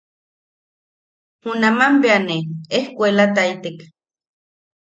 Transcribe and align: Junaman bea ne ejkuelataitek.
Junaman 1.41 1.93
bea 2.01 2.19
ne 2.27 2.35
ejkuelataitek. 2.79 3.77